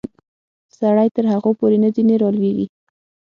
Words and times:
سړی 0.77 1.07
تر 1.15 1.25
هغو 1.33 1.51
پورې 1.59 1.77
نه 1.83 1.89
ځینې 1.95 2.15
رالویږي. 2.21 2.67